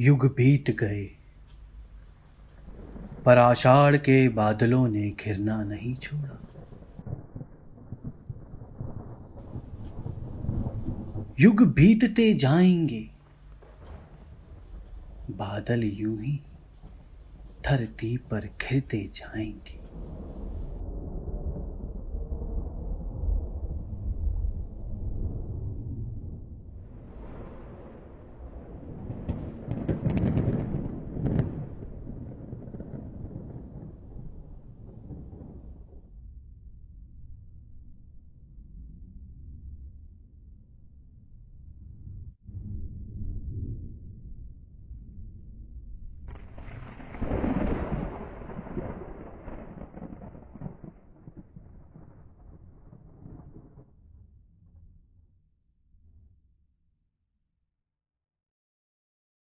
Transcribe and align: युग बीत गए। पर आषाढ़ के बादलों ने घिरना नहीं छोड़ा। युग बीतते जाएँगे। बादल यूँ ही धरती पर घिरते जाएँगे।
युग 0.00 0.34
बीत 0.34 0.70
गए। 0.70 1.10
पर 3.24 3.38
आषाढ़ 3.38 3.96
के 3.96 4.28
बादलों 4.28 4.88
ने 4.88 5.10
घिरना 5.10 5.64
नहीं 5.64 5.94
छोड़ा। 5.94 6.38
युग 11.40 11.62
बीतते 11.62 12.34
जाएँगे। 12.34 13.10
बादल 15.30 15.84
यूँ 15.84 16.22
ही 16.22 16.40
धरती 17.68 18.16
पर 18.16 18.40
घिरते 18.40 19.10
जाएँगे। 19.14 19.81